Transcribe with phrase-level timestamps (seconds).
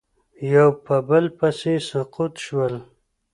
[0.53, 2.73] یو په بل پسې سقوط شول